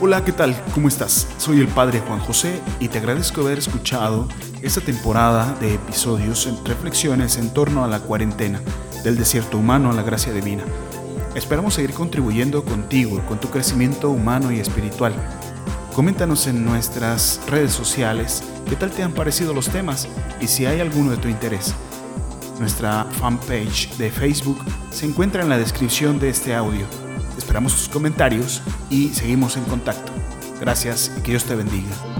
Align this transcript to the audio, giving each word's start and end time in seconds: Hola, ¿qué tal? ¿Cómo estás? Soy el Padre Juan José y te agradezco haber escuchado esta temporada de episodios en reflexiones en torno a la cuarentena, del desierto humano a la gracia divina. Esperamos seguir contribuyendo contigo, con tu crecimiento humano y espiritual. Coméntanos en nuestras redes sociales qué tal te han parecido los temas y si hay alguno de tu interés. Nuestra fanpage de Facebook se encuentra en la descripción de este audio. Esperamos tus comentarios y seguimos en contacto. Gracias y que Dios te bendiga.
Hola, 0.00 0.24
¿qué 0.24 0.32
tal? 0.32 0.60
¿Cómo 0.74 0.88
estás? 0.88 1.28
Soy 1.38 1.60
el 1.60 1.68
Padre 1.68 2.00
Juan 2.00 2.18
José 2.18 2.60
y 2.80 2.88
te 2.88 2.98
agradezco 2.98 3.42
haber 3.42 3.58
escuchado 3.58 4.26
esta 4.60 4.80
temporada 4.80 5.56
de 5.60 5.74
episodios 5.74 6.48
en 6.48 6.64
reflexiones 6.64 7.36
en 7.36 7.54
torno 7.54 7.84
a 7.84 7.88
la 7.88 8.00
cuarentena, 8.00 8.60
del 9.04 9.16
desierto 9.16 9.56
humano 9.56 9.92
a 9.92 9.94
la 9.94 10.02
gracia 10.02 10.32
divina. 10.32 10.64
Esperamos 11.36 11.74
seguir 11.74 11.92
contribuyendo 11.92 12.64
contigo, 12.64 13.24
con 13.28 13.38
tu 13.38 13.50
crecimiento 13.50 14.10
humano 14.10 14.50
y 14.50 14.58
espiritual. 14.58 15.14
Coméntanos 15.94 16.48
en 16.48 16.64
nuestras 16.64 17.40
redes 17.48 17.72
sociales 17.72 18.42
qué 18.68 18.74
tal 18.74 18.90
te 18.90 19.04
han 19.04 19.12
parecido 19.12 19.54
los 19.54 19.68
temas 19.68 20.08
y 20.40 20.48
si 20.48 20.66
hay 20.66 20.80
alguno 20.80 21.12
de 21.12 21.18
tu 21.18 21.28
interés. 21.28 21.72
Nuestra 22.58 23.06
fanpage 23.20 23.96
de 23.96 24.10
Facebook 24.10 24.58
se 24.90 25.06
encuentra 25.06 25.44
en 25.44 25.50
la 25.50 25.58
descripción 25.58 26.18
de 26.18 26.30
este 26.30 26.52
audio. 26.52 27.03
Esperamos 27.36 27.74
tus 27.74 27.88
comentarios 27.88 28.62
y 28.90 29.08
seguimos 29.08 29.56
en 29.56 29.64
contacto. 29.64 30.12
Gracias 30.60 31.12
y 31.18 31.22
que 31.22 31.32
Dios 31.32 31.44
te 31.44 31.54
bendiga. 31.54 32.13